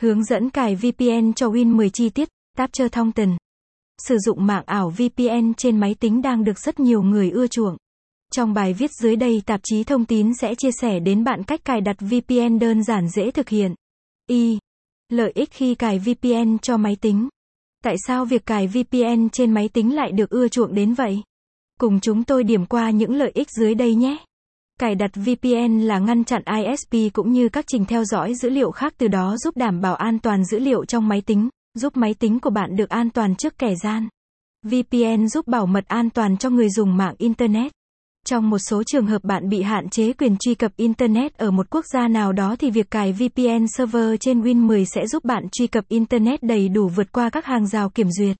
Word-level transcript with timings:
Hướng 0.00 0.24
dẫn 0.24 0.50
cài 0.50 0.76
VPN 0.76 1.32
cho 1.36 1.48
Win 1.48 1.76
10 1.76 1.90
chi 1.90 2.08
tiết, 2.08 2.28
Tapcher 2.56 2.92
thông 2.92 3.12
tin. 3.12 3.30
Sử 3.98 4.18
dụng 4.18 4.46
mạng 4.46 4.62
ảo 4.66 4.90
VPN 4.90 5.54
trên 5.56 5.80
máy 5.80 5.94
tính 6.00 6.22
đang 6.22 6.44
được 6.44 6.58
rất 6.58 6.80
nhiều 6.80 7.02
người 7.02 7.30
ưa 7.30 7.46
chuộng. 7.46 7.76
Trong 8.32 8.54
bài 8.54 8.72
viết 8.72 8.90
dưới 9.00 9.16
đây 9.16 9.42
tạp 9.46 9.60
chí 9.64 9.84
thông 9.84 10.04
tin 10.04 10.34
sẽ 10.40 10.54
chia 10.54 10.70
sẻ 10.80 11.00
đến 11.00 11.24
bạn 11.24 11.42
cách 11.42 11.60
cài 11.64 11.80
đặt 11.80 11.96
VPN 12.00 12.58
đơn 12.58 12.84
giản 12.84 13.08
dễ 13.08 13.30
thực 13.30 13.48
hiện. 13.48 13.74
Y. 14.26 14.58
Lợi 15.08 15.32
ích 15.34 15.50
khi 15.52 15.74
cài 15.74 15.98
VPN 15.98 16.58
cho 16.62 16.76
máy 16.76 16.96
tính. 17.00 17.28
Tại 17.84 17.94
sao 18.06 18.24
việc 18.24 18.46
cài 18.46 18.66
VPN 18.66 19.28
trên 19.32 19.54
máy 19.54 19.68
tính 19.68 19.94
lại 19.94 20.12
được 20.12 20.30
ưa 20.30 20.48
chuộng 20.48 20.74
đến 20.74 20.94
vậy? 20.94 21.22
Cùng 21.80 22.00
chúng 22.00 22.24
tôi 22.24 22.44
điểm 22.44 22.66
qua 22.66 22.90
những 22.90 23.14
lợi 23.14 23.30
ích 23.34 23.48
dưới 23.50 23.74
đây 23.74 23.94
nhé. 23.94 24.18
Cài 24.80 24.94
đặt 24.94 25.10
VPN 25.14 25.80
là 25.80 25.98
ngăn 25.98 26.24
chặn 26.24 26.42
ISP 26.46 27.12
cũng 27.12 27.32
như 27.32 27.48
các 27.48 27.64
trình 27.68 27.84
theo 27.84 28.04
dõi 28.04 28.34
dữ 28.34 28.50
liệu 28.50 28.70
khác 28.70 28.94
từ 28.98 29.08
đó 29.08 29.36
giúp 29.44 29.56
đảm 29.56 29.80
bảo 29.80 29.94
an 29.94 30.18
toàn 30.18 30.44
dữ 30.44 30.58
liệu 30.58 30.84
trong 30.84 31.08
máy 31.08 31.20
tính, 31.20 31.48
giúp 31.74 31.96
máy 31.96 32.14
tính 32.14 32.40
của 32.40 32.50
bạn 32.50 32.76
được 32.76 32.88
an 32.88 33.10
toàn 33.10 33.34
trước 33.36 33.58
kẻ 33.58 33.74
gian. 33.82 34.08
VPN 34.62 35.28
giúp 35.28 35.46
bảo 35.46 35.66
mật 35.66 35.84
an 35.88 36.10
toàn 36.10 36.36
cho 36.36 36.50
người 36.50 36.70
dùng 36.70 36.96
mạng 36.96 37.14
Internet. 37.18 37.72
Trong 38.26 38.50
một 38.50 38.58
số 38.58 38.82
trường 38.82 39.06
hợp 39.06 39.24
bạn 39.24 39.48
bị 39.48 39.62
hạn 39.62 39.88
chế 39.88 40.12
quyền 40.12 40.36
truy 40.36 40.54
cập 40.54 40.76
Internet 40.76 41.38
ở 41.38 41.50
một 41.50 41.70
quốc 41.70 41.84
gia 41.92 42.08
nào 42.08 42.32
đó 42.32 42.56
thì 42.58 42.70
việc 42.70 42.90
cài 42.90 43.12
VPN 43.12 43.66
server 43.76 44.14
trên 44.20 44.40
Win 44.42 44.66
10 44.66 44.84
sẽ 44.84 45.06
giúp 45.06 45.24
bạn 45.24 45.48
truy 45.52 45.66
cập 45.66 45.84
Internet 45.88 46.42
đầy 46.42 46.68
đủ 46.68 46.88
vượt 46.88 47.12
qua 47.12 47.30
các 47.30 47.44
hàng 47.44 47.66
rào 47.66 47.90
kiểm 47.90 48.10
duyệt. 48.10 48.36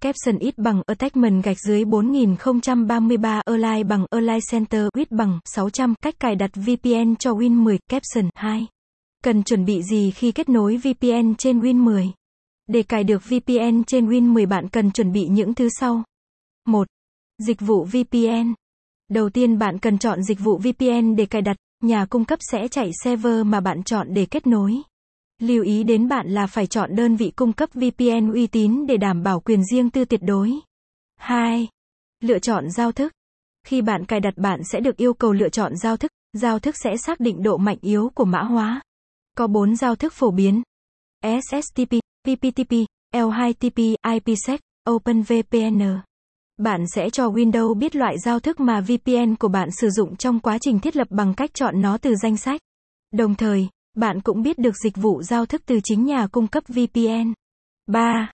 Caption 0.00 0.38
ít 0.38 0.58
bằng 0.58 0.82
attachment 0.86 1.44
gạch 1.44 1.56
dưới 1.60 1.84
4033 1.84 3.40
Align 3.44 3.88
bằng 3.88 4.06
Align 4.10 4.40
Center 4.50 4.86
width 4.96 5.16
bằng 5.16 5.38
600 5.44 5.94
cách 6.02 6.14
cài 6.20 6.34
đặt 6.34 6.50
VPN 6.54 7.14
cho 7.18 7.32
Win 7.32 7.52
10 7.52 7.78
Caption 7.88 8.30
2. 8.34 8.66
Cần 9.24 9.42
chuẩn 9.42 9.64
bị 9.64 9.82
gì 9.82 10.10
khi 10.10 10.32
kết 10.32 10.48
nối 10.48 10.76
VPN 10.76 11.34
trên 11.38 11.60
Win 11.60 11.76
10? 11.84 12.10
Để 12.66 12.82
cài 12.82 13.04
được 13.04 13.22
VPN 13.24 13.84
trên 13.86 14.06
Win 14.06 14.32
10 14.32 14.46
bạn 14.46 14.68
cần 14.68 14.90
chuẩn 14.90 15.12
bị 15.12 15.28
những 15.30 15.54
thứ 15.54 15.68
sau. 15.80 16.02
1. 16.66 16.88
Dịch 17.38 17.60
vụ 17.60 17.84
VPN. 17.84 18.54
Đầu 19.10 19.30
tiên 19.30 19.58
bạn 19.58 19.78
cần 19.78 19.98
chọn 19.98 20.22
dịch 20.22 20.40
vụ 20.40 20.58
VPN 20.58 21.16
để 21.16 21.26
cài 21.26 21.42
đặt, 21.42 21.56
nhà 21.82 22.06
cung 22.06 22.24
cấp 22.24 22.38
sẽ 22.52 22.68
chạy 22.68 22.90
server 23.04 23.46
mà 23.46 23.60
bạn 23.60 23.82
chọn 23.82 24.14
để 24.14 24.26
kết 24.26 24.46
nối. 24.46 24.76
Lưu 25.40 25.64
ý 25.64 25.82
đến 25.84 26.08
bạn 26.08 26.28
là 26.28 26.46
phải 26.46 26.66
chọn 26.66 26.96
đơn 26.96 27.16
vị 27.16 27.32
cung 27.36 27.52
cấp 27.52 27.70
VPN 27.74 28.32
uy 28.32 28.46
tín 28.46 28.86
để 28.86 28.96
đảm 28.96 29.22
bảo 29.22 29.40
quyền 29.40 29.64
riêng 29.64 29.90
tư 29.90 30.04
tuyệt 30.04 30.20
đối. 30.22 30.52
2. 31.16 31.68
Lựa 32.20 32.38
chọn 32.38 32.70
giao 32.70 32.92
thức. 32.92 33.12
Khi 33.66 33.82
bạn 33.82 34.04
cài 34.06 34.20
đặt 34.20 34.34
bạn 34.36 34.60
sẽ 34.72 34.80
được 34.80 34.96
yêu 34.96 35.14
cầu 35.14 35.32
lựa 35.32 35.48
chọn 35.48 35.76
giao 35.76 35.96
thức, 35.96 36.12
giao 36.32 36.58
thức 36.58 36.74
sẽ 36.84 36.96
xác 36.96 37.20
định 37.20 37.42
độ 37.42 37.56
mạnh 37.56 37.78
yếu 37.80 38.10
của 38.14 38.24
mã 38.24 38.42
hóa. 38.42 38.80
Có 39.36 39.46
4 39.46 39.76
giao 39.76 39.96
thức 39.96 40.12
phổ 40.12 40.30
biến. 40.30 40.62
SSTP, 41.22 41.94
PPTP, 42.28 42.72
L2TP, 43.14 43.96
IPsec, 44.12 44.60
OpenVPN. 44.90 45.82
Bạn 46.56 46.84
sẽ 46.94 47.10
cho 47.10 47.28
Windows 47.28 47.74
biết 47.74 47.96
loại 47.96 48.18
giao 48.18 48.40
thức 48.40 48.60
mà 48.60 48.80
VPN 48.80 49.34
của 49.34 49.48
bạn 49.48 49.68
sử 49.70 49.90
dụng 49.90 50.16
trong 50.16 50.40
quá 50.40 50.58
trình 50.60 50.80
thiết 50.80 50.96
lập 50.96 51.08
bằng 51.10 51.34
cách 51.34 51.50
chọn 51.54 51.80
nó 51.80 51.98
từ 51.98 52.14
danh 52.22 52.36
sách. 52.36 52.60
Đồng 53.12 53.34
thời, 53.34 53.68
bạn 53.94 54.20
cũng 54.20 54.42
biết 54.42 54.58
được 54.58 54.76
dịch 54.84 54.96
vụ 54.96 55.22
giao 55.22 55.46
thức 55.46 55.62
từ 55.66 55.80
chính 55.84 56.04
nhà 56.04 56.26
cung 56.26 56.46
cấp 56.46 56.64
VPN. 56.68 57.32
3. 57.86 58.32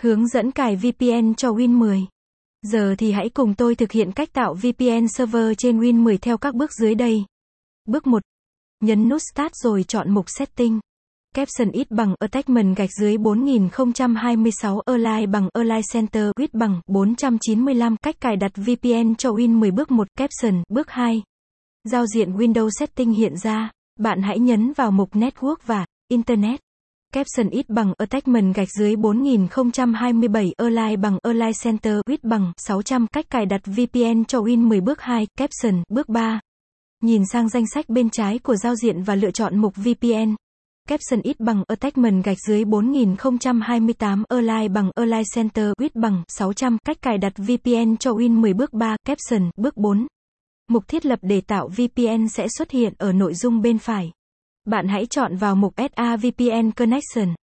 Hướng 0.00 0.28
dẫn 0.28 0.50
cài 0.50 0.76
VPN 0.76 1.34
cho 1.36 1.50
Win 1.52 1.78
10. 1.78 2.06
Giờ 2.62 2.94
thì 2.98 3.12
hãy 3.12 3.28
cùng 3.28 3.54
tôi 3.54 3.74
thực 3.74 3.92
hiện 3.92 4.12
cách 4.12 4.32
tạo 4.32 4.54
VPN 4.54 5.08
server 5.16 5.52
trên 5.58 5.80
Win 5.80 6.02
10 6.02 6.18
theo 6.18 6.38
các 6.38 6.54
bước 6.54 6.70
dưới 6.72 6.94
đây. 6.94 7.24
Bước 7.84 8.06
1. 8.06 8.22
Nhấn 8.80 9.08
nút 9.08 9.22
Start 9.32 9.52
rồi 9.54 9.82
chọn 9.82 10.10
mục 10.10 10.24
Setting. 10.38 10.80
Caption 11.34 11.70
ít 11.70 11.90
bằng 11.90 12.14
Attachment 12.18 12.76
gạch 12.76 12.90
dưới 13.00 13.18
4026 13.18 14.80
Align 14.80 15.30
bằng 15.30 15.48
Align 15.52 15.82
Center 15.92 16.30
width 16.36 16.48
bằng 16.52 16.80
495 16.86 17.96
cách 17.96 18.20
cài 18.20 18.36
đặt 18.36 18.52
VPN 18.56 19.14
cho 19.18 19.30
Win 19.30 19.58
10 19.58 19.70
bước 19.70 19.90
1 19.90 20.08
Caption, 20.16 20.62
bước 20.68 20.90
2. 20.90 21.22
Giao 21.84 22.06
diện 22.06 22.36
Windows 22.36 22.70
Setting 22.78 23.12
hiện 23.12 23.36
ra. 23.36 23.70
Bạn 24.00 24.22
hãy 24.22 24.38
nhấn 24.38 24.72
vào 24.72 24.90
mục 24.90 25.14
Network 25.14 25.56
và 25.66 25.86
Internet. 26.08 26.60
Caption 27.12 27.50
ít 27.50 27.68
bằng 27.68 27.92
Attachment 27.98 28.54
gạch 28.54 28.68
dưới 28.78 28.96
4027 28.96 30.52
Align 30.56 31.00
bằng 31.00 31.18
Align 31.22 31.52
Center 31.64 32.00
width 32.06 32.18
bằng 32.22 32.52
600 32.56 33.06
cách 33.06 33.30
cài 33.30 33.46
đặt 33.46 33.60
VPN 33.66 34.24
cho 34.24 34.40
Win 34.40 34.68
10 34.68 34.80
bước 34.80 35.00
2 35.00 35.26
Caption 35.38 35.82
bước 35.88 36.08
3. 36.08 36.40
Nhìn 37.02 37.22
sang 37.32 37.48
danh 37.48 37.66
sách 37.66 37.88
bên 37.88 38.10
trái 38.10 38.38
của 38.38 38.56
giao 38.56 38.74
diện 38.74 39.02
và 39.02 39.14
lựa 39.14 39.30
chọn 39.30 39.58
mục 39.58 39.76
VPN. 39.76 40.34
Caption 40.88 41.20
ít 41.22 41.40
bằng 41.40 41.64
Attachment 41.66 42.24
gạch 42.24 42.38
dưới 42.48 42.64
4028 42.64 44.24
Align 44.28 44.72
bằng 44.72 44.90
Align 44.94 45.24
Center 45.34 45.72
width 45.80 46.00
bằng 46.00 46.22
600 46.28 46.78
cách 46.86 47.02
cài 47.02 47.18
đặt 47.18 47.32
VPN 47.36 47.96
cho 47.96 48.12
Win 48.12 48.40
10 48.40 48.54
bước 48.54 48.72
3 48.72 48.96
Caption 49.06 49.50
bước 49.56 49.76
4. 49.76 50.06
Mục 50.70 50.88
thiết 50.88 51.06
lập 51.06 51.18
để 51.22 51.40
tạo 51.40 51.68
VPN 51.68 52.28
sẽ 52.28 52.46
xuất 52.58 52.70
hiện 52.70 52.92
ở 52.98 53.12
nội 53.12 53.34
dung 53.34 53.62
bên 53.62 53.78
phải. 53.78 54.12
Bạn 54.66 54.88
hãy 54.88 55.06
chọn 55.06 55.36
vào 55.36 55.54
mục 55.54 55.74
SA 55.96 56.16
VPN 56.16 56.70
Connection. 56.70 57.34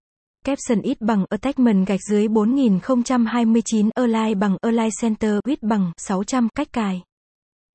Caption 0.44 0.82
ít 0.82 1.00
bằng 1.00 1.24
attachment 1.30 1.86
gạch 1.86 2.00
dưới 2.10 2.28
4029 2.28 3.90
Align 3.94 4.38
bằng 4.38 4.56
Align 4.60 4.90
Center 5.02 5.38
width 5.46 5.68
bằng 5.68 5.92
600 5.96 6.48
cách 6.54 6.72
cài. 6.72 7.02